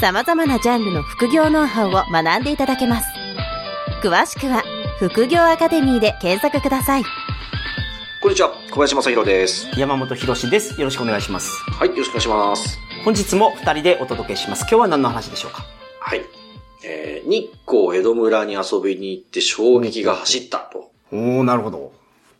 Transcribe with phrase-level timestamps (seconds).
[0.00, 3.08] 様々なジャンルの副業ノウハウを学んでいただけます。
[4.00, 4.62] 詳しくは
[5.00, 7.02] 副業アカデミーで検索ください。
[8.22, 9.68] こんにちは、小林正宏です。
[9.76, 10.78] 山本博史です。
[10.80, 11.50] よろしくお願いします。
[11.72, 12.78] はい、よろしくお願いします。
[13.04, 14.60] 本日も二人でお届けします。
[14.62, 15.64] 今日は何の話でしょうか？
[15.98, 16.24] はい。
[16.84, 20.92] えー、日光江戸村に遊びに行って衝撃が走ったと。
[21.10, 21.92] おー、なるほど。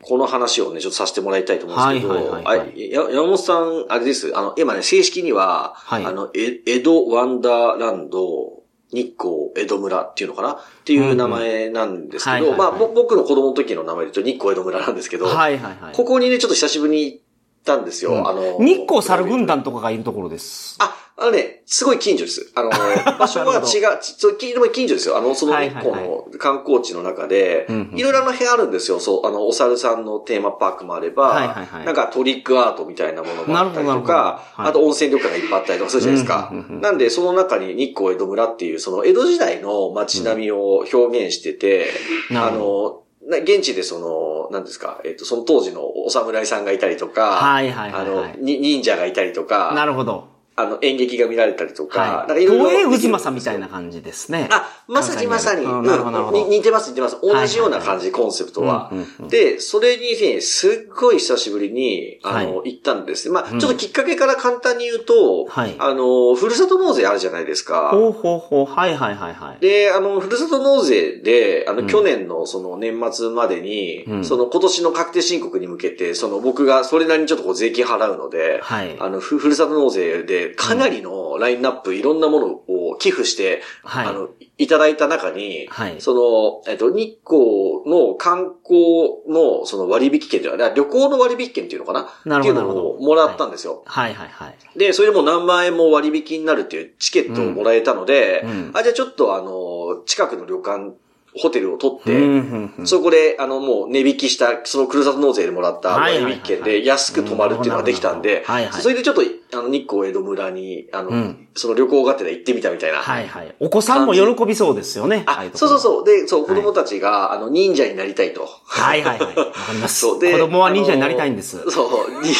[0.02, 2.90] この話をね、ちょっとさせてもらいたいと思うんですけど、はいはいはいはい。
[3.14, 4.36] 山本さん、あれです。
[4.36, 6.04] あの、今ね、正式には、はい。
[6.04, 10.52] あの、え江戸ワンダーランド、日光江戸村っていうのかな？
[10.52, 15.94] っていう名前なんですけど、まあ、ぼ僕の子供の時の名前で言うと日光江戸村なんですけど、はいはいはい。
[15.94, 17.20] ここにね、ちょっと久しぶりに
[17.68, 18.12] たんですよ。
[18.12, 20.76] うんあの、日光猿軍団とかがいるところです。
[20.80, 22.50] あ、あのね、すごい近所です。
[22.54, 22.70] あの、
[23.18, 23.62] 場所は違う、
[24.00, 25.16] ちそうきでも近所ですよ。
[25.18, 29.00] あの、その日光の観光地の中でうんう、んいろいろな部屋あるんですよ。
[29.00, 36.78] そう、あの、お猿さんのテーマパークもあれば、はいはいはいなんかトリックアートみたいなものもあったりとか、はいあと温泉旅館がいっぱいあったりとかするじゃないですかうんうんうんう。
[36.78, 41.90] んなんで、その中に日光江戸村っていう、その江戸時代の街並みを表現してて、
[42.30, 50.37] あなるほの、な現地でその、なんですか、えっと、その当時のお侍さんがいたりとか、はいはいあはいはいの、に忍者がいたりとか、なるほど。
[50.58, 52.10] あの、演劇が見られたりとか、はい。
[52.10, 54.48] なんかいろいろ東映渦政みたいな感じですね。
[54.50, 55.64] あ、まさにまさに。
[55.64, 57.18] うんなるほどなるほどうんに似てます似てます。
[57.22, 58.90] 同じような感じ、コンセプトは。
[59.28, 63.30] で、それにね、すっごい久しぶりに、あの、は行ったんです。
[63.30, 67.90] まあ、うんちょっときっかけから簡単に言うと、はいあの、ふるさと納税あるじゃないですか。
[67.92, 68.66] ほうほうほう。
[68.66, 69.60] はいはいはいはい。
[69.60, 78.96] で、あの、ふるさと納税で、あの、うん去年のその年末までに、うんその今年の確定申告に向けて、その僕がそれなりにちょっとこう税金払うので、はい。
[78.98, 84.06] あの、ふ、ふるさと納税でかなりのラインナップ、いろんなものを寄付して、はい。
[84.06, 86.00] あの、いただいた中に、はい。
[86.00, 92.08] その、えっと、日光の観光のその割引券というか、旅行の割引券っていうのかな？
[92.24, 93.82] なるっていうのをもらったんですよ。
[93.86, 94.14] はい。
[94.14, 94.78] はいはい。
[94.78, 98.70] で、それでもう何万円も割引になるっていうチケットをもらえたので、うんうん。
[98.74, 100.94] あ、じゃあちょっとあの、近くの旅館、
[101.34, 108.44] ホテルを取って、うんうんうんそこで、あの、もう値引きした、そのふるさと納税でもらった割はいはいはい引券で安く泊まるっていうのができたんで
[108.80, 109.22] それでちょっと、
[109.52, 112.98] あの、日光江戸村に、あの、うんその旅行がてら行ってみたみたいな。
[112.98, 113.54] はいはい。
[113.58, 115.24] お子さんも喜びそうですよね。
[115.26, 116.04] あ、そうそうそう。
[116.04, 118.48] で、そう、はい子供たちが、あの、忍者になりたいと。
[118.64, 119.36] はいはいはい。
[119.36, 119.98] わかります。
[120.00, 121.58] そうで子供は忍者になりたいんです。
[121.68, 122.32] そう、に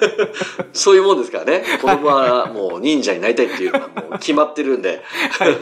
[0.72, 1.62] そういうもんですからね。
[1.80, 5.02] 子供はもう忍者になりたいっていうのがもう決まってるんで。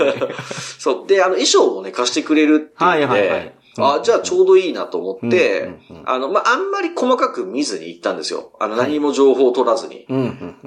[0.78, 1.06] そう。
[1.08, 8.52] で、あの、衣装もね、貸してくれるっていうので、はいはいはいあ、じゃあちょうどいいなと思って、うんうんうんあの、まあ、あんまり細かく見ずに行ったんですよ。
[8.60, 10.06] あの、はい何も情報を取らずに。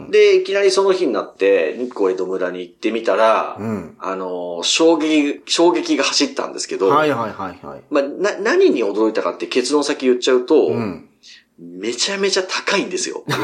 [0.09, 7.83] で、いきなりその日になって、日光江戸村に行ってみたら、うんあの、衝撃、衝撃が走ったんですけど、はいはいはいはい。
[7.89, 11.09] まあ、な、何に驚いたかって結論先言っちゃうと、うん。
[11.59, 13.23] めちゃめちゃ高いんですよ。
[13.27, 13.35] な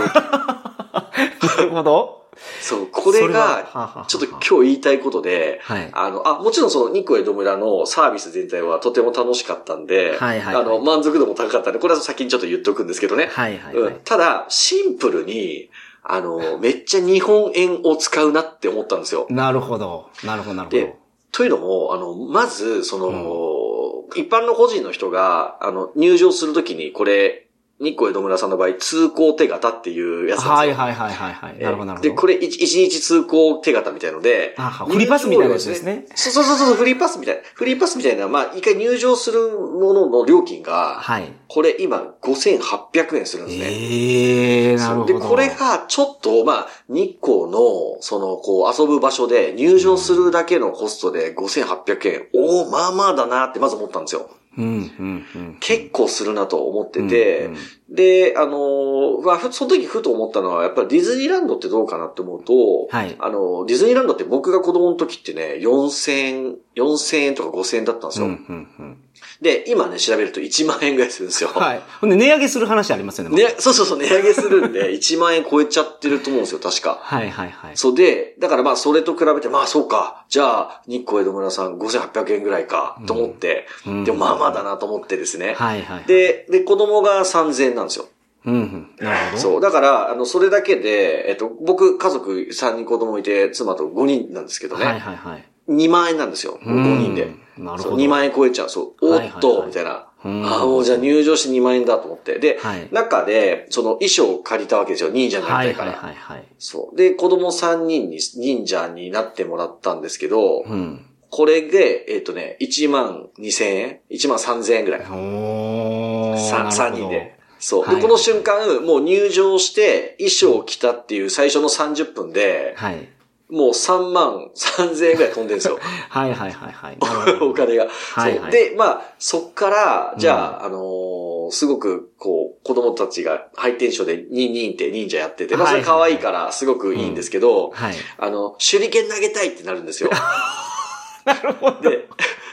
[1.64, 2.21] るほど。
[2.62, 13.30] そう、これがちょっと今日言いたいことで、はいあの、あ、もちろんその日光江戸村のサービス全体はとても楽しかったんで、はいはいはいあの、満足度も高かったんで、これは先にちょっと言っとくんですけどね。
[13.32, 13.96] はいはいはうんい。
[14.06, 15.70] ただ、シンプルに、
[16.04, 19.28] あの、めっちゃ日本円を使うなって思ったんですよ。
[19.30, 20.10] なるほど。
[20.24, 20.96] なるほどなるほでど。
[21.32, 27.48] というのも、あの、まず、その、一般の個人の人が、あの、入場するときに、これ、
[27.82, 30.78] 日光江戸村さんの場合、通行手形っていうやつなんですよ。
[30.78, 31.58] はいはいはいはいはい。
[31.58, 32.10] なるほどなるほど。
[32.10, 37.42] で、これ一一日通行手形みたいので、あはフリーパスみたいなやつですねそうそうそうそう、フリーパスみたいな。
[37.56, 41.34] フリーパスみたいな、まあ、一回入場するものの料金が、はい。
[41.48, 43.66] これ今5800円するんですね。
[43.66, 45.20] ええー、なるほど。
[45.20, 52.28] で、これがちょっと、まあ、日光の、その、こう、遊ぶ場所で入場するだけのコストで5800円。
[52.36, 54.30] おおまあまあだなってまず思ったんですよ。
[54.58, 55.58] うん、うん、うん。
[55.60, 57.58] 結構するなと思ってて、うんうん
[57.92, 68.38] で、あのーまあ、ふその時ふと思ったのは、やっぱりディズニーランドってどうかなって思うと、はいあの、ディズニーランドって僕が子供の時ってね、4000円、4000円とか5000円だったんですうん、よ。
[68.48, 68.98] うん、うん。
[69.42, 71.50] で、今ね、調べると1万円ぐらいするんですよ。
[71.50, 71.82] はい。
[72.00, 73.44] ほんで、値上げする話ありますよね。
[73.44, 77.00] ね、そうそうそう、値上げするんで、1万円超えちゃってると思うんですよ、確か。
[77.04, 77.78] はい、はい、はい。
[77.78, 85.56] そうで、だからまあそれと比べて、まあそうか、じゃあ、日光江戸村さん5800円ぐらいか、と思って、うんでもまあまあだなと思ってですね。
[85.58, 88.06] はい、はい。、で、で、子供が3000円なんですよ。
[88.46, 88.90] うん、うん。
[89.00, 89.38] なるほど。
[89.38, 89.62] そう。
[89.62, 94.86] だから、あの、それだけで、えっと、僕、家族3人子供いて、妻と5人なんですけどね。
[94.86, 95.46] はい、はい、はい。
[95.70, 96.60] 2万円なんですよ。
[96.64, 97.36] 5人で。
[97.58, 97.96] なるほど。
[97.98, 98.70] 2万円超えちゃう。
[98.70, 98.86] そう。
[98.86, 100.08] おっと、はいはいはいみたいな。
[100.24, 102.38] うんああ、もうじゃあ入場して2万円だと思って。
[102.40, 105.10] で、はい中で、その衣装を借りたわけですよ。
[105.10, 105.98] 忍者になはいりたいから。
[105.98, 106.46] はいはいはい。
[106.60, 106.96] そう。
[106.96, 111.06] で、子供3人に忍者になってもらったんですけど、うん。
[111.30, 115.02] これで、えっ、とね、1万2000円 ?1 万3000円ぐらい。
[115.02, 116.38] おー。
[116.38, 117.36] さ3なるほど人で。。
[117.58, 117.84] そう。
[117.84, 123.08] はいで、この瞬間、もう入場して、衣装を着たっていう最初の30分で、はい。
[123.52, 125.78] もう3万3000円ぐらい飛んでるんですよ。
[126.10, 126.98] はいはいはいはい。
[127.00, 127.88] なるほど お金が。
[128.14, 137.96] はいはいで、まあ、そっから、じゃあ、あのーすごく、こう、子供たちがハイテンションで、ニンニンって忍者やってて、まあ、それ可愛いから、すごくいいんですけど、はい。
[138.18, 140.10] あの、手裏剣投げたいってなるんですよ。
[141.84, 142.08] で、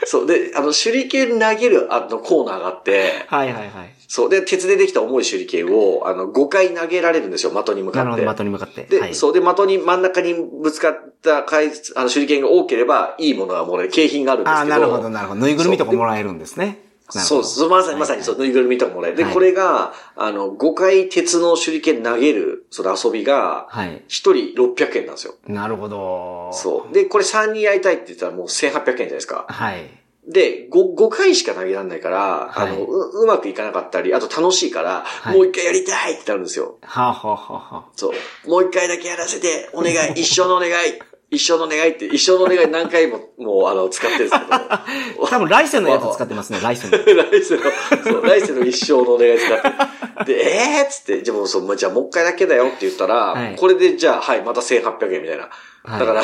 [0.05, 3.98] そう、で、あの、手裏剣投げるあのコーナーがあって、はいはいはい。
[4.09, 8.09] そう、で、鉄でできた重い手裏剣を、あの、5回投げられるんですよ、的に向かって。
[8.09, 8.83] なるほど、的に向かって。
[8.85, 14.79] で、はい、そう、で、的に真ん中にぶつかった回数、あの、手裏剣が多ければ、いいものがもらえる、景品があるんですああ、けど。
[14.79, 15.41] なるほど、なるほど。
[15.41, 16.89] ぬいぐるみとかもらえるんですね。
[17.11, 19.17] そうそう、まさにまさにそう、ぬいぐるみとかもらえる。
[19.17, 23.89] で、はいこれが、あの、5回鉄の手裏剣投げる、その遊びが、はい。
[23.89, 25.35] 1人600円なんですよ。
[25.47, 26.49] なるほど。
[26.53, 26.93] そう。
[26.93, 29.45] で、これ3人やりたいって言ったらもう1800円じゃないですか。
[29.47, 29.98] はい。
[30.27, 32.67] で、5, 5回しか投げられないから、はい。
[32.69, 35.35] あのう、うまくいかなかったり、あと楽しいから、い。
[35.35, 36.77] もう一回やりたいってなるんですよ。
[36.81, 37.37] はあ、はあは
[37.71, 38.11] あはそ
[38.45, 38.49] う。
[38.49, 40.73] もう一回だけやらせて、お願い、 一生のお願い、
[41.31, 44.53] 一生のお願いって、一生のお願い何回も、もう、あの、使ってるんですけど。
[44.55, 44.85] あ、
[45.29, 46.97] 多分来世のやつ使ってますね、 来世の。
[46.97, 47.61] 来世の、
[48.03, 50.33] そう、来世の一生のお願い使って。
[50.33, 55.49] で、えーっつって、じゃあもうそう、じゃあもう一回だけだよって言ったら、はいこれでじゃあ、はい、また1800円みたいな。
[55.83, 56.23] はいだから、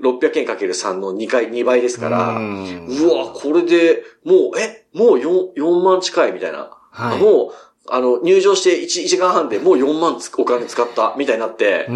[0.00, 6.70] 600円かける3の2回、2倍ですから、ううんわ、これで、もう、え、もう 4, 4万近いみたいな。
[6.92, 11.88] はいもう、あの、入場して 1, 1時間半でもう4万つお金使った、みたいになって。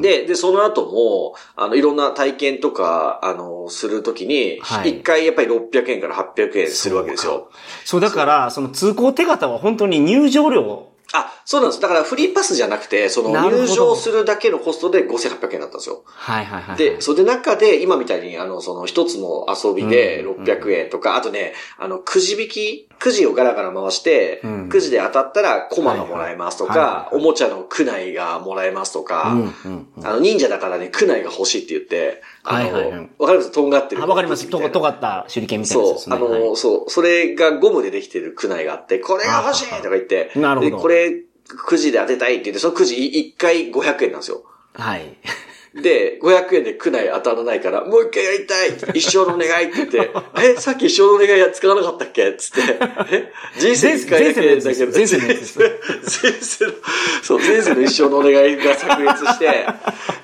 [0.00, 7.50] で、で、その後も、あの、いろんな体験とか、あの、するときに、一、はい回やっぱり600円から800円するわけですよ。
[7.84, 10.88] そう、だから、その通行手形は本当に入場料。
[11.12, 11.80] あ、そうなんです。
[11.80, 16.02] だからフリーパスじゃなくて、その入場するだけのコストで5800円だったんですよ。
[16.06, 16.76] はいはいはい。
[16.76, 30.06] で、それで中で、今みたいに、あの、その一つの遊びでうん600円とか、あとね、あの、くじ引き、くじをガラガラ回してうん、くじで当たったらコマがもらえますとかおもちゃの区内がもらえますとうん、か、うん、うん。
[30.06, 33.50] あの、忍者だからね、区内が欲しいって言って、あの、はいはいはいわかります？
[33.52, 34.02] とんがってる。
[34.02, 34.48] あ、わかります。
[34.48, 36.14] とが、った手裏剣みたいなやつそう。
[36.14, 42.96] あの、はいそう、それがゴムでできてる区内があって、これが欲しいとか言って、なるほどで、これ、くじで当てたいって言って、そのくじ
[43.36, 44.44] 1回500円なんですよ。
[44.74, 45.16] はい。
[45.74, 50.10] で、500円で区内当たらないから、もう一回やりたい一生のお願いって言って、
[50.40, 52.32] え、さっき一生のお願いや使わなかったっけ？
[52.34, 52.78] つって、
[53.10, 55.34] え、人生一回だけだけど、前世のの、
[57.22, 59.66] そう、前世の一生のお願いが炸裂して、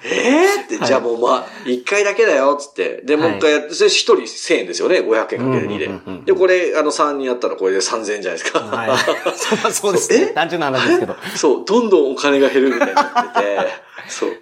[0.05, 0.65] えー？
[0.65, 3.01] って、じゃあもうまあ、一回だけだよ、つって。
[3.05, 6.33] で、もう一回やって、それ一人1000円ですよね、500円かける2うんうんうんうんで。
[6.33, 8.61] で、これ、あの、3人やったらこれで3000円じゃないですか。
[8.61, 8.91] はい。
[9.37, 10.27] そ うそうですね。
[10.35, 11.17] 単純な話ですけど。
[11.35, 14.31] そう、どんどんお金が減るみたいになってて、そう。
[14.31, 14.39] で、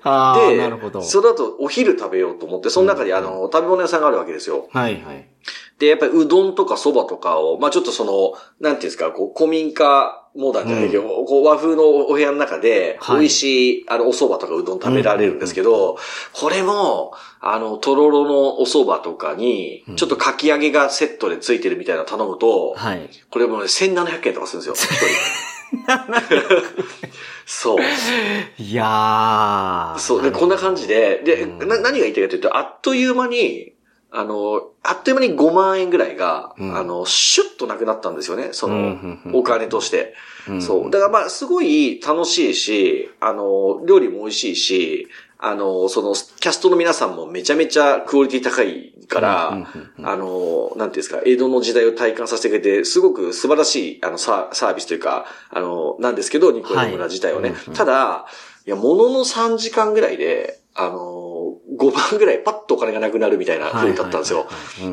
[0.56, 4.68] なるほどその後、お昼食べようと思って、その中にあの、食べ物屋さんがあるわけですよ。
[4.72, 5.28] はいはい。
[5.78, 15.98] で、やっぱりうどんとか蕎麦とかを、まあちょっとその、なんていうんですか、こう、古民家モダンじゃないけど、こう和風のお部屋の中で、はい美味しい、あの、お蕎麦とかうどん食べられるんですけど、
[16.32, 23.08] これも、あの、とろろのお蕎麦とかに、ちょっとかき揚げがセットでついてるみたいなの頼むと、はい。
[23.30, 25.06] これもね、1700円とかするんですよ、一人。
[27.46, 27.78] そう。
[28.62, 29.98] いやー。
[29.98, 30.22] そう。
[30.22, 33.72] で、こんな感じで、で、な、何が言いたいかというと、あっという間に、
[34.10, 38.80] あの、あっという間に5万円ぐらいが、うんあの、シュッとなくなったんですよね、そうんうん
[39.26, 40.14] のう、んお金として。
[40.48, 40.90] うんそう。
[40.90, 45.08] だからまあ、すごい楽しいし、あの、料理も美味しいし、
[45.40, 50.06] あの、その、キャストの皆さんもめちゃめちゃクオリティ高いから、うんうんうんうん。
[50.08, 57.50] あの、なんていうんですか、江戸の時代を体感させてくれて、すごく素晴らしい、あの、ササービスというか、あの、なんですけど、ニコエの村自体はね。
[57.50, 57.74] はいうんうん。
[57.74, 58.26] ただ、
[58.66, 64.46] いや、ものの3時間ぐらいで、あの、5万ぐらいパッとお金がなくなるみたいな風だったんですよ。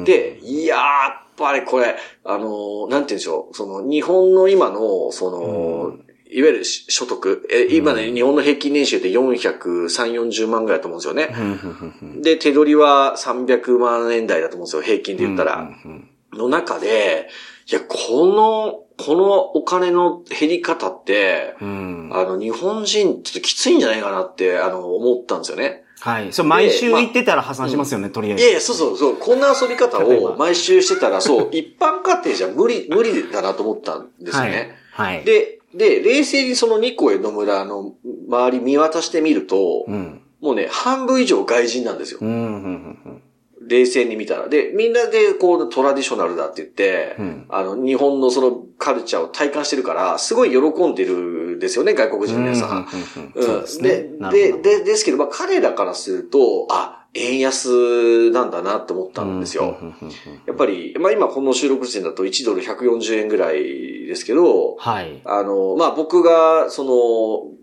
[0.04, 5.98] で、いやー、やっぱりこれ、あの、なんて言うんでしょう、その、日本の今の、その、
[6.36, 11.34] いわゆるし所得、え、今ね、日本の平均年収って403、40万ぐらいだと思うんですよね。
[11.34, 15.56] うんうんうんうんで、手取りは300万円台だと思うんですよ、平均で言ったら。
[15.56, 17.30] うんうんの中で、
[17.68, 25.84] いや、この、このお金の減り方って、うんあの、日本人ちょっときついんじゃないかなって、あの、思ったんですよね。
[26.00, 26.32] はい。
[26.32, 28.44] そう、毎週行ってたら破産しますよね、とりあえず。
[28.44, 34.78] いやいや、そうそうそう、こんな遊び方を毎週してたら、そう、一般家庭じゃ無理、無理だなと思ったんですよね。
[34.92, 35.16] はい。
[35.16, 35.26] はい。
[35.26, 37.96] で、で、冷静にそのニコエの村の
[38.30, 40.22] 周り見渡してみると、うん。
[40.42, 42.26] もうね、半分以上外人なんですよう。
[42.26, 43.22] ん、うん、うん
[43.68, 44.48] 冷静に見たら。
[44.48, 51.16] で、みんなでこうトラディショナルだって言って、うんあの、日本のそのカルチャーを体感してるから、すごい喜んでる
[51.56, 52.88] んですよね、外国人の皆さん。
[53.82, 59.78] で、で、ですけど、まあ彼らからすると、あ、円安なんだなって思ったんですよ。
[60.46, 65.22] やっぱり、まあ今この収録時点だと1ドル140円ぐらいですけど、はい。
[65.24, 66.90] あの、まあ僕が、その、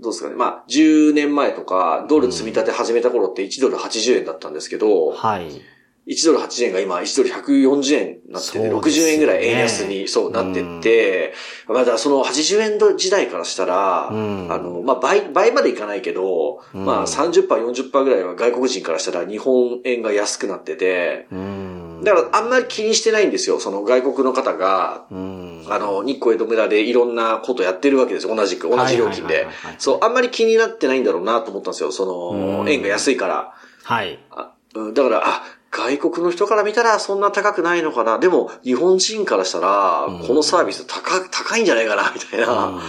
[0.02, 5.60] どうですかね、まあ10年前とか、ドル積み立て始めた頃って1ドル80円だったんですけど、はい。
[6.06, 11.32] 1ドル80円が今1ドル140円になってて、そうですよ60ね円ぐらい円安にそうなってって、
[11.68, 22.00] まあだからその80円時代からしたら、うんあの、まあ倍、倍までいかないけど、うんまあ30%、40%ぐらいは外国人からしたら日本円が安くなってて、うん。
[22.02, 23.60] だからあんまり気にしてないんですよ。
[23.60, 28.34] その外国の方が、うん、あの、日光江戸村でいろんなことやってるわけですよ。
[28.34, 29.46] 同じく、同じ料金で。
[29.78, 31.92] そう、あんまり気になってないんだろうなと思ったんですよ。
[31.92, 33.54] その、うん円が安いから。
[33.84, 34.18] はい。
[34.32, 35.42] だから、あ、
[35.72, 38.18] 外国の人から見たらそんな高くないのかな。
[38.18, 42.66] でも、日本人からしたらうん、このサービス高、高いんじゃないかな、みたいな。
[42.66, 42.80] うん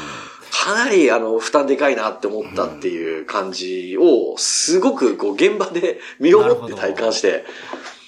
[0.54, 7.44] かなり、あの、負担でかいなって思ったっていう感じを、すごく、こう、現場で身をもって体感して。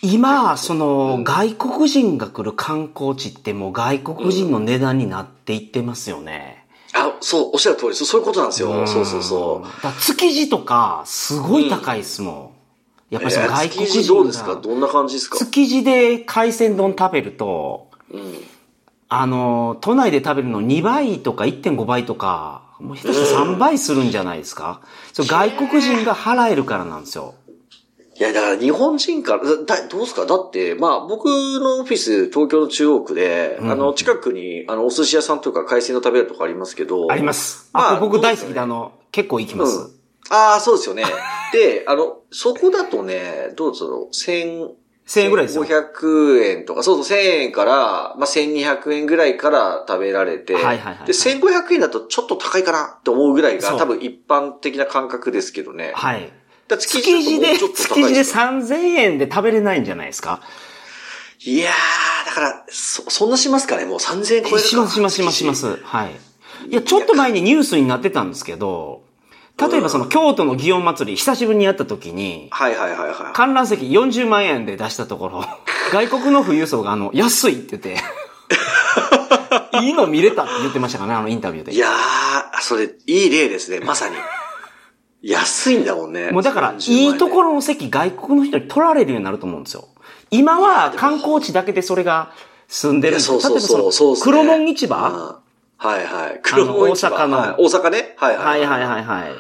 [0.04, 6.66] 今、その、外国人が来る観光地ってもう外国人の値段になっていってますよね。
[6.94, 8.06] あ、そう、おっしゃる通りです。
[8.06, 8.84] そういうことなんですよ。
[8.84, 9.88] んそうそうそう。
[10.02, 12.55] 築地とか、すごい高いですもん。
[13.10, 14.20] やっぱりそのえー外国築地人が。
[14.20, 14.56] どうですか？
[14.56, 15.38] どんな感じですか？
[15.38, 18.22] 築地で海鮮丼食べると、うん。
[19.08, 24.82] あの、都内で食べるの2倍とか1.5倍とか、もう下手したら3倍するんじゃないですか、
[25.14, 27.36] そう外国人が払えるからなんですよ。
[28.18, 30.26] いや、だから日本人から、だ、だどうですか？
[30.26, 37.12] だって、まあ、僕のオフィス、東京の中央区で、うんあの、近くに、あの、お寿司屋さんとか海鮮の食べるとかありますけど。
[37.12, 37.70] あります。
[37.74, 39.78] まああ、僕大好きで、あの、結構行きます。
[39.78, 39.92] うん
[40.32, 41.04] ああ、そうですよね。
[41.54, 44.70] で、あの、そこだとね、どうぞ千、
[45.08, 45.64] 1000円ぐらいですよ。
[45.64, 47.72] 500円とか、そうそう、1000円から、
[48.18, 55.92] まあ、1200円ぐらいから食べられて、はいはいはいで、1500円だとちょっと高いかなって思うぐらいが、多分一般的な感覚ですけどね。
[55.96, 56.32] はい。
[56.68, 60.42] だ築地で、築地で高いですよ3000円で食べれないんじゃないですか？
[61.42, 63.86] いやー、だから、そ、そんなしますかね？
[63.86, 65.54] もう3000円超えるかしますしますしますしま。
[65.54, 65.78] す。
[65.84, 66.16] はい。
[66.70, 69.04] いや、ちょっと前にニュースになってたんですけど、
[69.58, 73.34] 例えばその京都の祇園祭り、久しぶりにやった時に、はいはいはいはい。
[73.34, 75.46] 観覧席40万円で出したところ、
[75.94, 78.04] 外国の富裕層があの、安いって言って、
[79.82, 81.74] いいの見れたって言ってましたかね、あのインタビューで。
[81.74, 84.16] いやー、それ、いい例ですね、まさに。
[85.22, 86.32] 安いんだもんね。
[86.32, 89.88] もうだから、30万円いいところの席外国の人に取られるようになると思うんですよ。
[90.32, 92.32] 今は観光地だけでそれが
[92.68, 95.45] 住んでるんですそうそうそう、そうっすね黒門市場うん
[95.78, 96.40] はいはい。
[96.42, 98.14] 黒門市場大阪のはい大阪ね？
[98.18, 98.44] はいは。
[98.44, 99.32] はいいはいはいはい。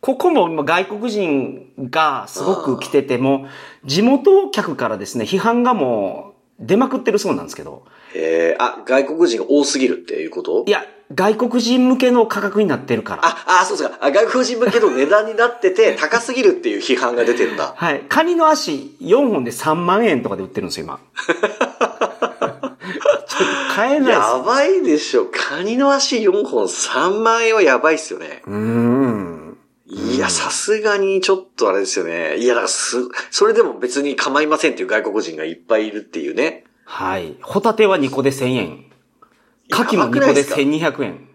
[0.00, 3.46] ここもまあ外国人がすごく来てても、
[3.84, 7.84] 地元客からですね、批判がもう出まくってるそうなんですけど、
[8.14, 10.64] えー、あ、外国人が多すぎるっていうこと？
[10.66, 10.84] いや、
[11.14, 13.20] 外国人向けの価格になってるから。
[13.24, 13.98] あ、あ、そうですか。
[14.00, 17.74] あ外国人向けの値段になってて、 高すぎるっていう批判が出てるんだ。
[17.76, 18.00] はい。
[18.08, 20.98] カニの足4本で3万円とかで売ってるんですよ、今。
[23.74, 24.42] 買えないやよ。
[24.44, 25.26] ばいでしょ。
[25.26, 28.42] カニの足4本3万円はやばいっすよね。
[28.46, 29.58] うーん。
[29.86, 32.36] いや、さすがにちょっとあれですよね。
[32.36, 32.96] いや、だからす、
[33.30, 36.64] それでも別に構いませんっていう外国人がいっぱいいるっていうね。
[36.84, 37.36] はい。
[37.42, 38.84] ホタテは2個で1000円。
[39.72, 41.28] 牡蠣も2個で1200円。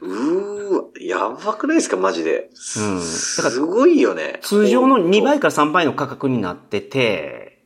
[0.00, 2.50] うーわ、やばくないですかマジで。
[2.54, 4.38] すうんすごいよね。
[4.42, 7.62] 通常の2倍から3倍の価格になってて、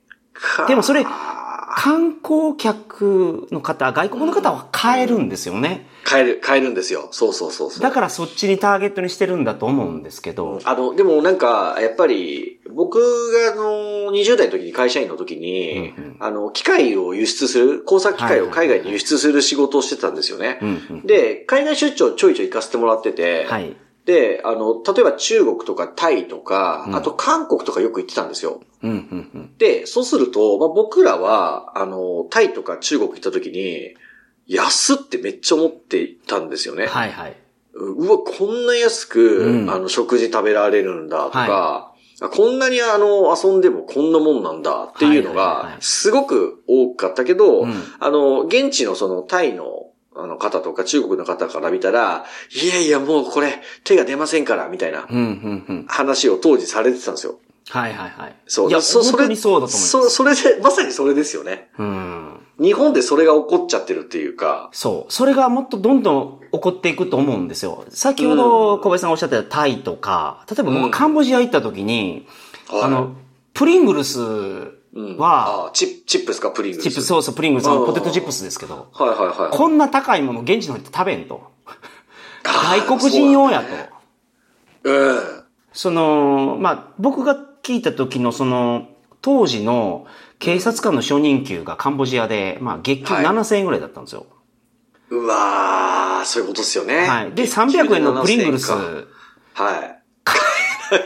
[0.68, 1.35] でもそれか
[1.78, 5.86] 観光客の方、外国の方は買えるんですよね。
[6.04, 7.08] 買える、買えるんですよ。
[7.10, 7.82] そうそうそうそう。
[7.82, 10.58] だからそっちにターゲットにしてるんだと思うんですけど。
[10.64, 20.58] あの、でもなんか、やっぱり、僕があの、20代の時に会社員の時に、うんうんあの、機械を輸出する、工作機械を海外に輸出する仕事をしてたんですよね。
[21.04, 23.76] で、海外出張ちょいちょい行かせてもらってて、はい。
[24.06, 28.60] で、あの、例えば中国とかタイとか、うんあと韓国とかよく行ってたんですよ。
[28.82, 29.54] うんうんうん。
[29.58, 33.96] で、そうすると、まあ、僕らは、あの、タイとか中国行った時に、
[34.46, 36.86] 安ってめっちゃ思っていたんですよね。
[36.86, 37.36] はいはい。
[37.74, 55.84] うわ、こんな安く、うんあの、食事食べられるんだとか、はあこんなにあの、遊んでもこんなもんなんだっていうのがすごく多かったけど、うんあの、現地のそのタイの、あの方とか中国の方から見たら、いやいやもうこれ手が出ませんから、みたいなうんうんうん。
[55.88, 57.38] 話を当時されてたんですよ。
[57.68, 58.34] はいはいはい。
[58.46, 58.70] そう。
[58.70, 59.88] いや、そ本当にそうだと思います。
[59.88, 61.68] そ、それで、まさにそれですよね。
[61.78, 62.40] うん。
[62.60, 65.12] 日本でそれが起こっちゃってるっていうか、そう。
[65.12, 67.84] それがもっとどんどん起こっていくと思うんですよ。
[67.90, 72.26] 先ほど小林さんがおっしゃってたタイとか、例えばうん僕カンボジア行った時に、
[72.68, 73.14] はいあの、
[73.52, 74.20] プリングルス
[74.96, 76.84] うんはあチチップですかプリングルス。
[76.84, 79.56] チップス、そうそう、プリングルス、あのうんポテトチップスですけど、はいはいはい。
[79.56, 81.52] こんな高いもの現地の人食べんと。
[82.42, 83.62] 外国人用や
[84.82, 84.90] と。
[84.90, 85.20] うん。
[85.74, 88.88] その、まあ、僕が聞いた時のその、
[89.20, 90.06] 当時の
[90.38, 94.24] 警察官の初任給がカンボジアで、まあ、月給はい7000円ぐらいだったんですよ。
[95.10, 97.06] うわー、そういうことですよね。
[97.06, 97.32] はい。
[97.32, 99.96] で、300円のプリングルス、は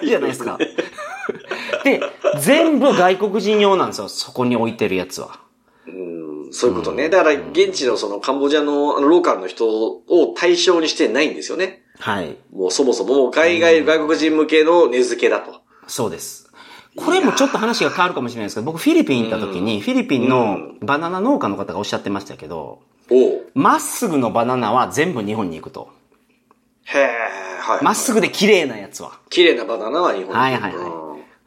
[0.03, 0.07] い。
[0.07, 0.59] じゃないですか。
[1.85, 2.01] で、
[2.41, 5.39] 全部外国人用なんですよ、そこに置いてるやつは。
[5.87, 6.21] うん
[6.53, 7.09] そういうことね。
[7.09, 11.85] だから、現地のそのカンボジアのあのローカルの人を対象にしてないんですよね。
[11.99, 12.37] はい。
[12.53, 15.61] もうそもそももう海外、外国人向けの値付けだと。
[15.87, 16.51] そうです。
[16.97, 22.81] これもちょっと話が変わるかもしれないですけど、僕フィリピン行った時に、フィリピンのバナナ農家の方がおっしゃってましたけど、
[23.55, 25.89] まっすぐのバナナは全部日本に行くと。
[26.85, 27.09] へえ、
[27.61, 27.85] はい。
[27.85, 29.13] まっすぐで綺麗なやつは。
[29.29, 30.35] 綺麗なバナナは日本に。
[30.35, 31.00] はいはいはい。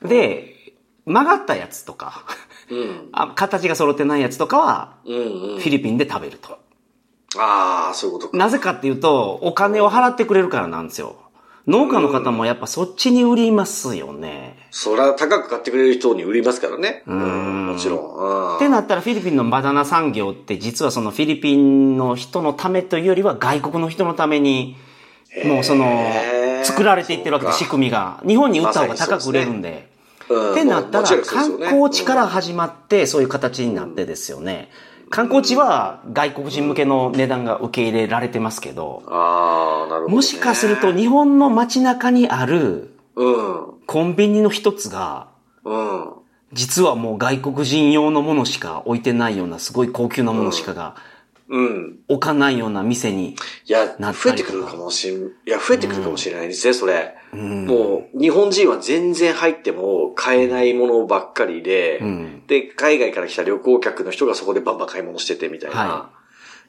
[0.04, 0.74] で、
[1.06, 2.26] 曲がったやつとか、
[2.70, 3.10] うん。
[3.14, 5.20] あ形が揃ってないやつとかは、うんう
[5.58, 5.60] ん。
[5.60, 6.58] フィリピンで食べると。
[7.38, 8.38] ああ、そういうことか。
[8.38, 11.16] なぜかっていうと、お金を払ってくれるからなんですよ。
[11.66, 14.68] 農家の方もやっぱそっちに売りますよね。
[14.70, 17.04] そりゃ高く買ってくれる人に売りますからね。
[17.08, 18.00] うんんもちろん。
[18.00, 24.76] うんってなったらフィリピンのバナナ産業って実はそのフィリピンの人のためというよりは外国の人のために、
[25.46, 26.12] もうその
[26.64, 28.22] 作られていってるわけで仕組みが。
[28.28, 29.88] 日本に売った方が高く売れるんで。
[29.88, 29.93] うん
[30.52, 34.70] ってなったら、観光地から始まって、そういう形になってですよね。
[35.10, 40.16] 観光地は外国人向けの値段が受け入れられてますけど、ああ、なるほど、ね。
[40.16, 43.74] もしかすると日本の街中にあるうん。
[43.86, 45.28] コンビニの一つが、
[45.64, 46.10] うん。
[46.52, 51.13] 実はもう外国人用のものしか置いてないような、すごい高級なものしかがうん。
[52.08, 54.24] 置かないような店に、いや、なったりとか。
[54.24, 57.16] 増えてくるかもしん、いや、増えてくるかもしれないですね、それ。
[57.34, 57.66] うん。
[57.66, 62.44] もう、日本人は全然入っても買えないものばっかりで、うん。
[62.48, 66.10] で、海外から来た旅行客の人がそこでバンバン買い物しててみたいな。、は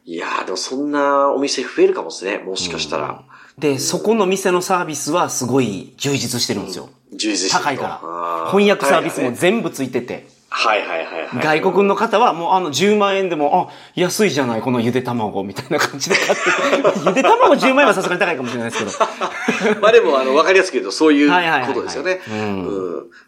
[0.07, 0.17] い。
[0.17, 3.23] やー、でもそんなお店増えるかもですね、もしかしたら。
[3.59, 6.90] で、そこの店のサービスはすごい充実してるんですよ。
[7.12, 8.51] 充実してると高いから。
[8.51, 10.27] 翻訳サービスも全部ついてて。
[10.57, 11.61] はいはいはいはい。
[11.61, 16.43] 外国の方はもうあの10万円でも、あ、安いじゃない、このゆで卵みたいな感じで買って。
[17.09, 19.81] ゆで卵10万円はさすがに高いかもしれないですけど。
[19.83, 21.29] まあでも、あの、わかりやすく言うと、そういう
[21.67, 22.21] ことですよね。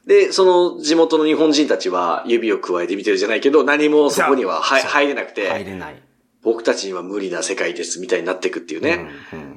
[0.07, 6.01] で、その地元の日本人たちは指を加えて見てるじゃないけど、何もそこには入れなくて、入れない。
[6.45, 9.11] 僕たちには無理な世界です、みたいになっていくっていうね。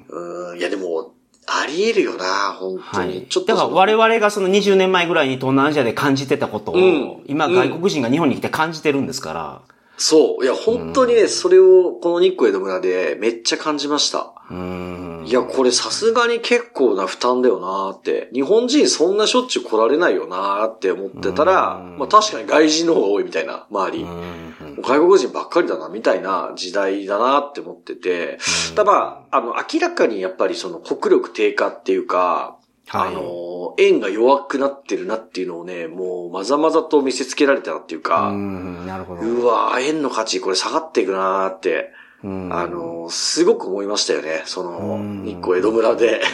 [0.10, 1.14] うんうん、いやでも、
[1.52, 3.10] あり得るよな、本当に。
[3.10, 3.26] はい。
[3.28, 9.62] ちょっとだから我々がその20年前ぐらいに東南アジアで感じてたことを、うん今外国人が日本に来て感じてるんですから、
[10.00, 10.46] そう。
[10.46, 14.32] いや、本当にね、それを、この日光江戸村でめっちゃ感じました。
[14.50, 15.09] うん。
[15.26, 18.30] いや、これさすがに結構な負担だよなって。
[18.34, 24.04] 日本人そんなしょっちゅう来られないよなって思ってたら、うんまあ確かに外人の方が多いみたいな、周り。
[24.04, 24.40] うん
[24.82, 28.38] 外国人ばっかりだな、みたいな時代だなって思ってて。
[28.76, 39.22] ただまあ、あの、明らかにやっぱりその国力低下っていうか、はいあの、円が弱くなってるなっていうのをね、もうまざまざと見せつけられたなっていううか、ん、なるほど。
[39.22, 44.44] うわ円の価値これ下がっていくなーって、うんあの、すごく思いましたよね。
[44.46, 46.22] そのうん、日光江戸村で。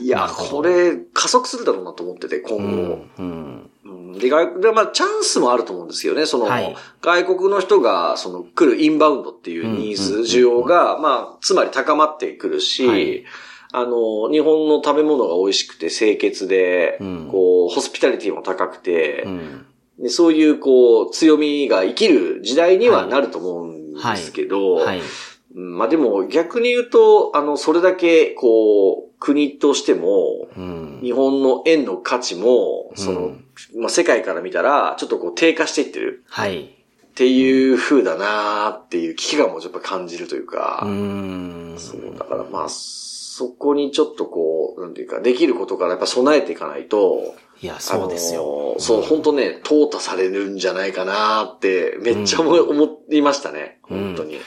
[0.00, 2.64] いや、これ加速するだろうなと思ってて、今う後。
[2.66, 3.10] ん。
[3.18, 3.70] うん。
[3.84, 4.12] うん。
[4.18, 6.26] で、外でまあ、チャンスもあると思うんですよね。
[6.26, 6.74] その、はい。
[7.02, 13.24] 外国の人が、その、来るインバウンドっていうニーズ、需要が、まあ、つまり高まってくるし、はい。
[13.72, 17.28] あの、日本の食べ物が美味しくて清潔で、うん。
[17.30, 19.66] こう、ホスピタリティも高くて、うん。
[19.98, 24.98] でそういう、こう、強みが生きる時代にはなると思うんですけど、はい。
[24.98, 25.04] うん
[25.52, 33.44] まあでも逆に言うと、あの、それだけ、こう、国としても、うん日本の円の価値も、その、うん
[33.76, 36.62] まあ世界から見たら、ちょっとこう低下していってるはい。
[36.62, 36.68] っ
[37.14, 41.74] ていう風だなーっていう危機感もちょっと感じるというか、うん。
[41.76, 48.40] そう、だからまあ、そこにちょっとこう、なんていうか、できることからやっぱ備えていかないと、いや、そうですよ。
[48.40, 52.56] あのーそう、本当ね、淘汰されるんじゃないかなーって、めっちゃ思
[53.10, 53.78] いましたね。
[53.82, 54.38] 本当に。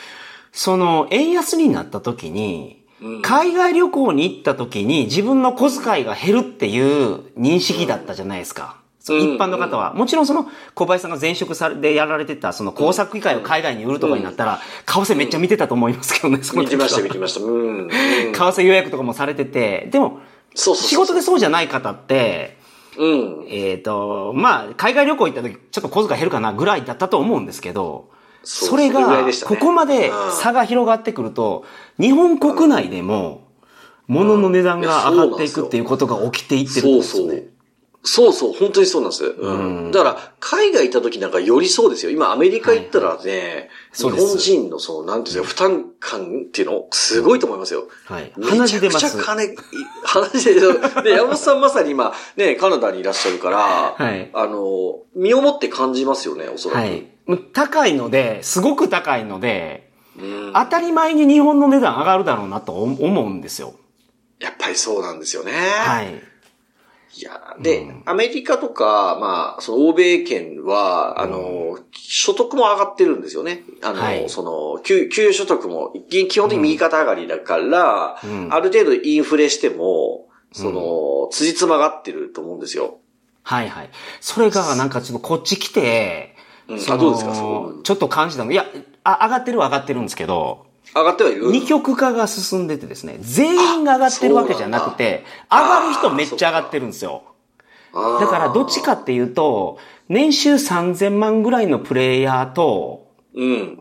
[0.51, 2.83] その、円安になった時に、うん
[3.21, 8.77] 海外旅行に行った時に自分の小遣いが減るっていう認識だったじゃないですか。
[9.01, 9.93] そううん一般の方は。
[9.93, 17.41] もちろんその小林さんが前職されでやられてたその工作機械を海外に売るとかになったら、為替めっちゃ見てたと思いますけどね、その見てました、見てました。
[17.41, 17.51] うん。
[17.51, 17.91] うん 為
[18.31, 20.21] 替予約とかもされてて、でも、
[20.55, 22.57] そうそうそう仕事でそうじゃない方って、
[22.97, 23.45] うん。
[23.49, 28.09] えっ、と、まあ、海外旅行行った時、ちょっと小遣い減るかなぐらいだったと思うんですけど、
[28.43, 31.65] それが、ここまで差が広がってくると、
[31.99, 33.47] 日本国内でも、
[34.07, 37.52] 物の値段が上がっていくっていうことが起きていってるってことですね。
[38.05, 39.23] そうそう、本当にそうなんです。
[39.23, 39.91] ううんん。
[39.91, 42.11] だから、海外行った時なんかよりそうですよ。
[42.11, 47.87] 今、アメリカ行ったらね、日そうです本人のその、なんていうんですか、負担感っていうの、すごいと思いますよ。
[48.05, 48.33] はい。
[48.35, 48.89] めちゃく。
[48.91, 49.55] ちゃ金、い
[50.03, 50.81] 鼻血出る。
[51.03, 53.57] で、 山本さんまさに今、ね、カナダにいらっしゃるから、
[53.97, 56.79] はいあの、身をもって感じますよね、おそらく。
[56.79, 57.07] はい。
[57.53, 59.89] 高いので、すごく高いので、
[60.19, 63.73] うん当たり前に日本の値段上がるだろうなと思思うんですよ。
[64.39, 65.53] やっぱりそうなんですよね。
[65.53, 66.32] はい。
[67.15, 73.63] いや、で、アメリカとか、まあ、その欧米圏は、あの、所得も上がってるんですよね。
[73.83, 82.97] あの、はいその、給、給与所得も、基基本的に右肩上がりだから、うんある程度インフレしても、その、辻褄が合ってると思うんですよ。
[83.43, 83.89] はいはい。
[84.19, 86.35] それがなんかちょっとこっち来て、
[86.67, 87.33] うんあどうですか？
[87.83, 88.51] ちょっと感じたの。
[88.51, 88.65] いや、
[89.03, 90.65] あ上がってるは上がってるんですけど、
[90.95, 97.23] 上がってはいる二極化が進んでてですね、全員が上がってるわけじゃなくて、あ上がる人めっちゃ上がってるんですよ。
[97.93, 99.77] だからどっちかっていうと、
[100.09, 103.79] 年収3000万ぐらいのプレイヤーと、うん。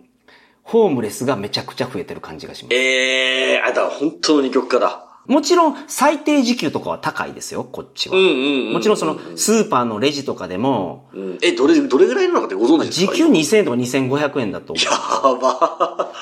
[0.62, 2.74] ホームレスがめちゃくちゃ増えてる感じがします。
[2.74, 5.06] ええー、あ、だから本当の二極化だ。
[5.26, 8.16] もちろん最低時給とかは高いですよ、こっちは。
[8.16, 13.12] うんうんうんうんもちろんそのスーパーのレジとかでも、うんえ、どれ、どれぐらいなのかってご存知ですか？
[13.12, 14.84] 時給2000円とか2500円だと思う。
[14.84, 16.12] やば。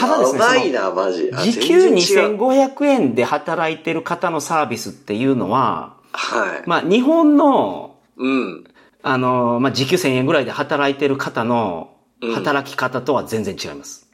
[0.00, 1.30] ただですねやばいな、マジ。
[1.32, 6.68] あ時給全然違う2500円で働いてる方のサービスっていうのは、はい。
[6.68, 8.64] まあ日本の、うん。
[9.02, 11.90] あの、まあ時給1000円ぐらいで働いてる方の
[12.22, 14.06] うん働き方とは全然違います。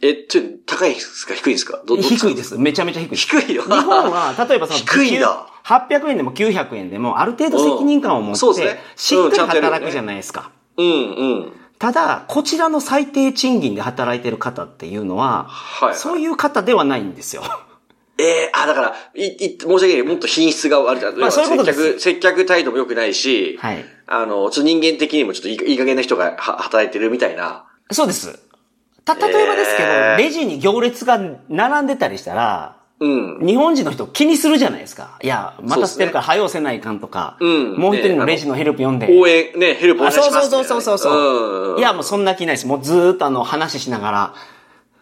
[0.00, 1.34] え、ちょ、高いですか？
[1.34, 1.82] 低いですか？
[1.86, 2.56] 低いです。
[2.58, 3.26] めちゃめちゃ低いです。
[3.28, 3.62] 低いよ。
[3.62, 10.50] 日本は、 例えばその低いんだ800円でも900円でも、ある程度責任感を持ってうんそうですね、しっかり働くじゃないですか。
[10.76, 10.92] うんう
[11.46, 11.52] ん。
[11.84, 15.94] ただ、こちらの最低賃金で働いてる方っていうのは、はい。
[15.94, 17.42] そういう方ではないんですよ。
[18.16, 20.02] ええあ、だから、い、い、申し訳ない。
[20.02, 21.18] もっと品質が悪いじゃん。
[21.18, 23.84] まあそういうことです接客、接客態度も良くないし、はい。
[24.06, 27.66] あの、ちょっと人間的にもちょっといいいい加減な人がは働いてるみたいな。
[27.90, 28.38] そうです。
[29.04, 31.18] た、例えばですけど、えーレジに行列が
[31.50, 33.46] 並んでたりしたら、うん。
[33.46, 35.18] 日本人の人気にするじゃないですか。
[35.22, 39.08] いや、待たせてるからそ早押せないかんとか、うんもう一人のレジのヘルプ読んで。
[39.10, 41.12] 応援、ね、ヘルプお願いします、あそうそうそうそうそう。
[41.12, 41.78] うんうん。
[41.78, 42.66] いや、もうそんな気ないです。
[42.66, 44.34] もうずーっとあの、話しながら、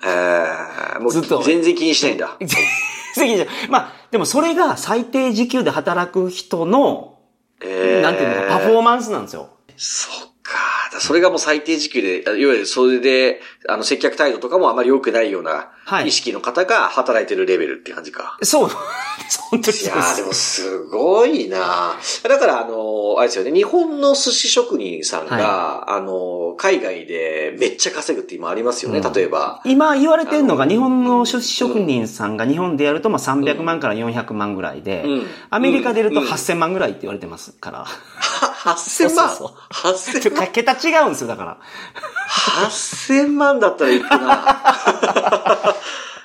[0.05, 2.37] えー、もうずっと全然気にしないんだ。
[3.15, 7.19] 責任まあ、でもそれが最低時給で働く人の、
[7.63, 9.51] えー、なんていうのか、パフォーマンスなんですよ。
[9.77, 10.32] そっか。
[10.93, 16.09] だそれがもう最低時給で、あいわゆるそれで、あの、接客態度とかもあまり良くないようなはい。
[16.09, 18.39] 意識の方が働いてるレベルって感じか。
[18.43, 18.69] そう。
[19.51, 21.95] 本当にいやでもすごいな。
[22.23, 29.13] だからあの、あれですよね、日本の寿司職人さんが、あの、海外でめっちゃ稼ぐって今ありますよね、うん。
[29.13, 29.61] 例えば。
[29.65, 36.27] 今言われてるのが、日本の寿司職人さんが日本でやると、まあ300万から400万ぐらいでうん、アメリカでやるとうん。
[36.29, 37.87] 8000万ぐらいって言われてますから。
[38.47, 41.59] 8000万そう ?8000 万桁違うんですよ、だから。
[42.29, 45.75] 8000万だったら行くな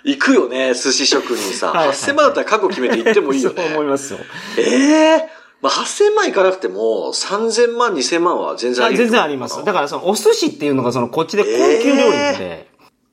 [0.04, 1.74] 行くよね、寿司職人さん。
[1.74, 3.56] はいはい8000万だったら覚悟決めて行ってもいいよね。
[3.62, 4.20] そう思いますよ。
[4.58, 5.30] ええ
[5.62, 9.64] まあ、8000万いかなくても、3000万、2000万は全然ありあ全然あります。
[9.66, 11.50] だからそのお寿司っていうのがそのこっちで高
[11.84, 12.70] 級料理なんで。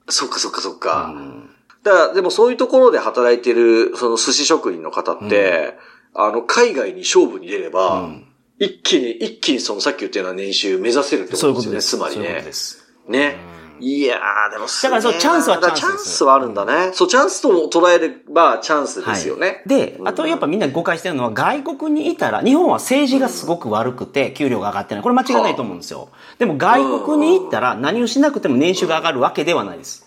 [0.08, 1.12] そっかそっかそっか。
[1.16, 1.50] うん
[1.84, 5.76] だから、でもそういうところで働いてる、その寿司職人の方って、
[6.14, 8.26] あの、海外に勝負に出れば、うん
[8.58, 11.88] 一気に、一気にそのさっき言ったような年収目指せるってことですよね、いうことです。
[11.90, 12.52] つまりねそういうことで。
[12.52, 12.84] す。
[13.08, 13.54] ね。
[13.80, 16.92] いやー、でもだからそうチャンスはチャンスチャンスはあるんだね。
[16.92, 19.62] そう、チャンスとも捉えればチャンスですよね。
[19.66, 25.02] で、あとやっぱみんな誤解してるのは外国にいたら、日本は政治がすごく悪くて給料が上がってない。
[25.02, 26.08] これ間違いないと思うんですよ。
[26.38, 30.03] でも外国に行ったら何をしなくても年収が上がるわけではないです。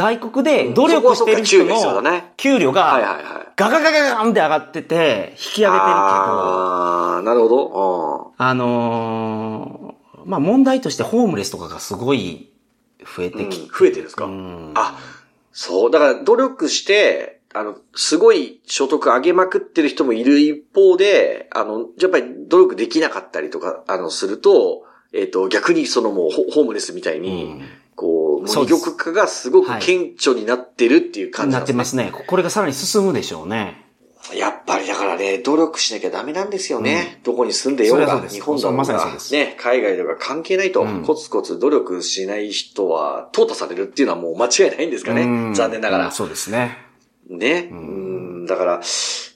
[0.00, 3.02] 外国で努力してる人のね給料がはい。
[3.56, 8.32] ガガガガガンって上がってて引き上げてるけど、あー、なるほど。
[8.38, 12.50] あのーまあ問題としてホームレスとかがすごい
[13.00, 13.40] 増えうん。
[13.40, 14.24] うんてきて、増えてるんですか？
[14.26, 14.98] うんあ、
[15.52, 15.90] そう。
[15.90, 27.62] だから努力して、あの、すごい所得上げまくってる人もいる一方で、あの、やっぱり努力できなかったりとか、あの、すると、えっ、と、逆にそのもうホホームレスみたいに、うん
[28.00, 32.04] こう、もそううです二極化がすごく顕著になってるっていう感じななんですね。
[32.04, 32.24] ってますね。
[32.26, 33.84] これがさらに進むでしょうね。
[34.34, 37.20] やっぱりだからね、努力しなきゃダメなんですよね。
[37.24, 45.22] どこに住んでようが、日本だろうがね、海外とか関係ないと、うんコツコツ努力しない人は淘汰されるっていうのはもう間違いないんですかね。
[45.22, 46.06] うん残念ながら。
[46.06, 46.78] うんそうですね。
[47.28, 47.68] ね。
[47.70, 48.80] ううんん、だから、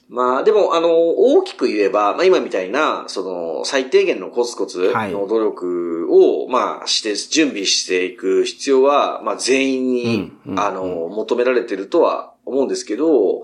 [0.07, 5.11] まあでも、あの、大きく言えば、まあ今みたいな、その、最低限のコツコツはい。
[5.11, 13.43] の努力を、まあして、準備していく必要は、まあ全員に、あの、求められてるとは思うんですけど、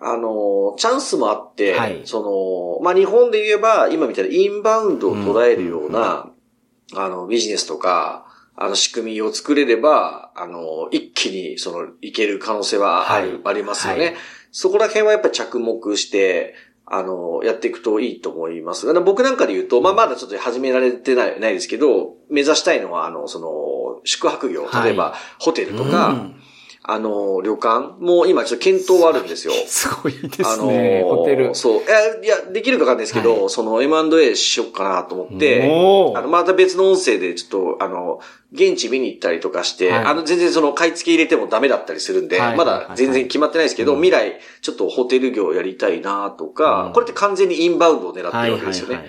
[0.00, 2.02] あの、チャンスもあって、はい。
[2.04, 6.28] その、まあ、日本で言えば、今みたいなインバウンドを捉えるような、
[6.94, 8.26] あの、ビジネスとか、
[8.56, 13.40] あの、仕組みを作れれば、あの、一気に、その、いける可能性はある、はい。
[13.44, 14.04] ありますよね。
[14.04, 14.14] はい
[14.54, 16.54] そこら辺はやっぱり着目して、
[16.86, 18.88] あの、やっていくといいと思います。
[18.88, 24.84] あの僕なんかで言うと、まあ、まだちょっと始められてないないですけど、目指したいのは、あの、その、宿泊業、はい。
[24.84, 26.36] 例えば、ホテルとか、うん
[26.86, 29.54] あの、旅館も今ちょっと検討はあるんですよ。
[29.66, 31.54] すごいであのすね、ホテル。
[31.54, 31.80] そう。
[31.80, 35.62] いや、いや、できるかわかんないですけど、はその M&A しようかなと思って、
[36.14, 38.20] あの、また別の音声でちょっと、あの、
[38.52, 48.96] 現地見に行ったりとかして、はいあの、全然その買い付け入れてもダメだったりするんで、はいまだ全然決まってないですけど、うん未来、ちょっとホテル業をやりたいなとか、うんこれって完全にインバウンドを狙ってはいはいるわけですよね。
[48.96, 49.04] はい。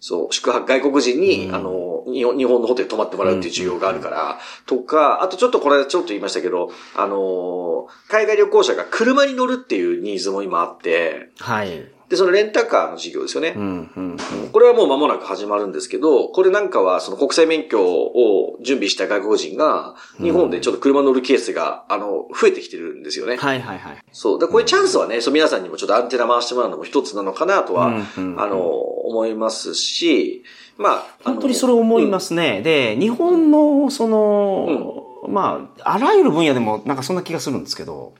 [0.00, 11.96] そう、宿泊、外国人に、うんあの、日本日本のホテル泊まってもらうっていう需要があるから、とか、あとちょっとこれちょっと言いましたけど、あの、海外旅行者が車に乗るっていうニーズも今あって、はい。
[12.08, 13.54] で、そのレンタカーの事業ですよね。
[13.56, 14.18] うん、うん、うん。
[14.52, 23.36] これはもう間もなく始まるんですけど、これなんかはその国際免許を準備した外国人が、日本でちょっと車乗るケースが、あの、増えてきてるんですよね。
[23.36, 24.04] はいはいはい。
[24.12, 24.38] そう。
[24.38, 30.44] で、こういうチャンスはね、そう皆さんにもちょっとアンテナ回してもらうのも一つなのかなとは、うんうんうんあの、思いますし、
[30.78, 32.60] まあ、本当にそれ思いますね。
[32.62, 38.14] で、日本の、その、まあ、あらゆる分野でもなんかそんな気がするんですけど、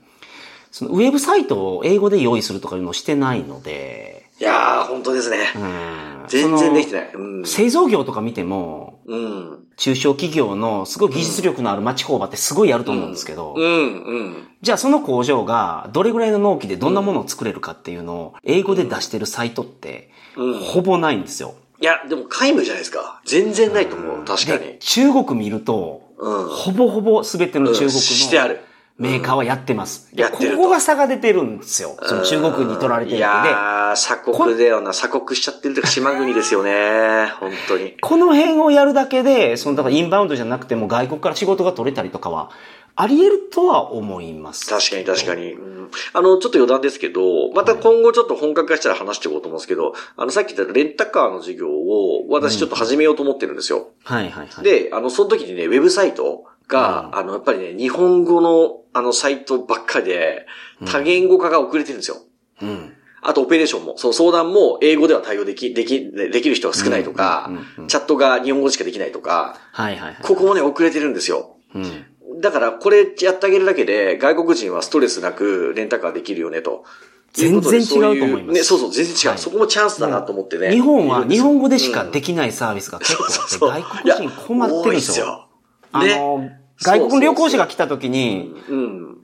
[0.70, 5.38] そのウェブサイトを英語で用意するとかいうのをしてないので、いやー、本当ですね。
[5.54, 7.10] うん全然できてない。
[7.14, 7.46] うん。
[7.46, 9.66] 製造業とか見ても、うん。
[9.76, 14.48] 中小企業のすごい技術力のある町工場ってすごいあると思うんですけど、うん、うん。
[14.60, 20.60] じゃあその工場がどれぐらいの納期でどんなものを作れるかっていうのを英語で出してるサイトってうん。
[20.60, 21.54] ほぼないんですよ。
[21.80, 23.20] いや、でも皆無じゃないですか。
[23.24, 24.24] 全然ないと思う。
[24.24, 24.78] 確かでに。
[24.80, 26.48] 中国見ると、うん。
[26.48, 28.60] ほぼほぼ全ての中国うんしてあのる。
[28.98, 30.14] メーカーはやってます。
[30.16, 31.98] でやってるとここが差が出てるんですよ。
[32.02, 33.20] その中国に取られてるいってで。
[33.20, 34.92] やー、鎖国だよな。
[34.92, 37.30] 鎖国しちゃってるとか島国ですよね。
[37.38, 37.94] 本当に。
[38.00, 42.50] この辺をやるだけで、その、だからインバウンドじゃなくても外国から仕事が取れたりとかは、
[42.96, 44.68] あり得るとは思います。
[44.68, 45.52] 確かに確かに。
[45.52, 45.76] うん
[46.12, 53.90] あの、ちょっと余談ですけど、また今後ちょっと本格化したら話していこうと思うんですけど、あの、さっき言ったレンタカーの事業を私ちょっと始めようと思ってるんですよ。
[54.04, 54.64] はいはいはい。
[54.64, 60.46] で、あの、その時にね、ウェブサイトが、うんあの、やっぱりね、日本語の、あの、サイトばっかりで、
[60.86, 62.18] 多言語化が遅れてるんですよ。
[62.62, 62.92] うん。
[63.22, 70.16] あと、オペレーションも、その相談も英語では対応でき、でき、できる人が少ないとかうんうんうん、チャットが日本語しかできないとか、はいはいはい。
[70.22, 71.56] ここもね、遅れてるんですよ。
[71.74, 72.06] うん。
[72.40, 76.84] だから、これやってあげるだけで、外国人はストレスなくレンタカーできるよね、と。
[77.32, 79.28] 全然違うと思いますそううね、そうそう、全然違う。
[79.28, 80.70] はいそこもチャンスだなと思ってね。
[80.70, 85.48] 日本は日本語でしかうんできないサービスが結構あって、そう外国人困ってるんですよ。
[85.92, 89.18] あの、外国の旅行者が来た時に、うん。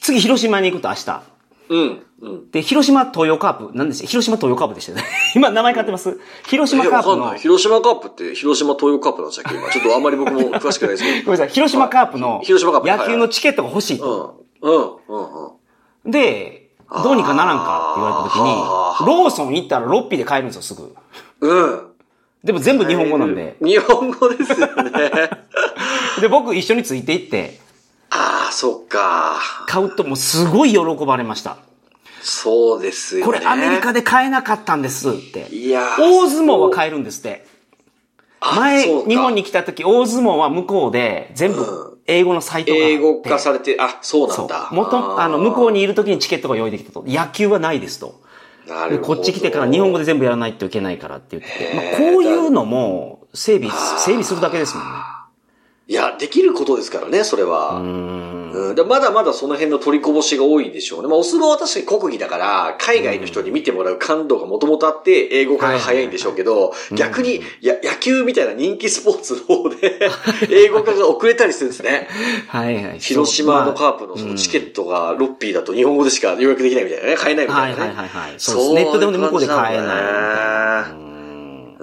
[0.00, 1.33] 次広島に行くと明日。
[1.68, 2.02] うん。
[2.20, 2.50] うん。
[2.50, 4.06] で、広島東洋カープ、なんでした？
[4.06, 5.04] 広島東洋カープでしたよね。
[5.34, 6.18] 今名前変わってます？
[6.46, 7.34] 広島えカープの。
[7.34, 9.70] 広島カープって、広島東洋カープなんでしたっけ今。
[9.70, 11.16] ちょっとあんまり僕も詳しくないですけど。
[11.26, 14.36] ごめんなさい、広島カープの広島カープ野球のチケットが欲しいと。
[14.62, 14.72] うん。
[14.74, 14.82] うん。
[14.82, 15.44] うん。
[16.04, 16.10] うん。
[16.10, 16.70] で、
[17.02, 20.94] どうにかならんかって言われた時にローソン行ったらロッピーで買えるんですよ、すぐ。
[21.40, 21.80] うん。
[22.44, 23.56] でも全部日本語なんで。
[23.64, 24.92] 日本語ですよね。
[26.20, 27.58] で、僕一緒について行って、
[28.16, 29.40] ああ、そっか。
[29.66, 31.56] 買うともうすごい喜ばれました。
[32.22, 33.26] そうですよね。
[33.26, 35.48] これアメリカで買えなかったんですって。
[35.54, 37.44] いやー大相撲は買えるんですって。
[38.40, 42.92] あ前、日本に来た時、大相撲は向こうで全うん部英語のサイトがあって。
[42.92, 44.68] 英語化されて、あ、そうなそんだ。
[44.70, 44.74] う。
[44.74, 47.04] 元、あの、向こうにいる時にチケットが用意できたと。
[47.06, 48.20] 野球はないですと。
[48.68, 49.14] なるほど。
[49.14, 51.74] でこっち来てから日本語で全部やらないといけないからって言ってて。
[51.74, 54.90] まあ、こういうのも整備、整備するだけですもんね。
[55.86, 57.80] いや、できることですからね、それは。
[57.80, 58.34] うーん。
[58.54, 61.08] うん、でまだまだその辺の取りこぼしが多いんでしょうね。
[61.08, 69.98] まあ、お相撲は確かに国技だから、海外の人に見てもらう感度がもともとあって、英語化が早いんでしょうけど、い逆に、や、野球みたいな人気スポーツの方で、
[70.50, 72.08] 英語化が遅れたりするんですね。
[72.48, 72.98] はいはい。
[73.00, 77.88] 広島のカープのまあそのチケットがロッピーだと日本語でしか予約できないみたいなね、買えないみたはいいなね。
[77.88, 78.34] はいはいはい。
[78.38, 78.84] そうです。
[78.84, 81.03] ネットでもね向こうで買えないみたいな。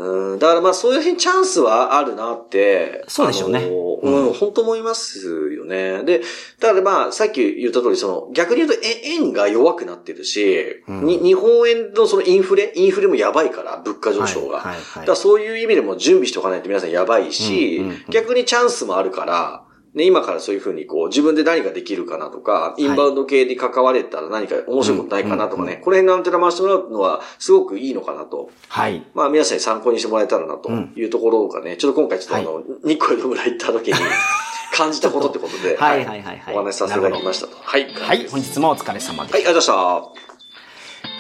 [0.02, 3.04] ううんうん、だからまあそういう辺チャンスはあるなって。
[3.08, 3.70] そうでしょうね
[4.04, 6.04] うん、本当思いますよね。
[6.04, 6.22] で、
[6.60, 14.58] だからまあさっき言った通り、その逆に言うとえ円が弱くなってるし、うんに日本円のそのインフレ、インフレもやばいから、物価上昇が。
[14.58, 28.50] はいはいはいだそういう意味でも準備しておかないと皆さんやばいし、うんうんうん逆にチャンスもあるから、ね、今からそういうふうにこう自分で何ができるかなとか、インバウンド系に関われたら何か面白いことないかなとかね、うんうんこの辺のアンテナ回してもらうのはすごくいいのかなと。
[28.70, 29.04] はい。
[29.14, 33.94] まあ皆さんに参考にしてもらえたらなというところがね、ちょっと今回ちょっとあの、日光江戸村行った時に
[34.74, 37.58] 感じたことってことで、 はいはいはいはいお話しさせていただきましたと。
[37.62, 37.94] はい。
[37.94, 38.28] はい。
[38.28, 39.14] 本日もお疲れ様でした。
[39.16, 40.22] はい、ありがとうございました。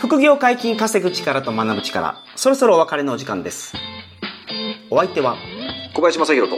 [0.07, 3.73] 副業解禁稼ぐ力と学ぶ力、そろそろお別れのお時間です。
[4.89, 5.37] お相手は
[5.93, 6.57] 小林正宏と。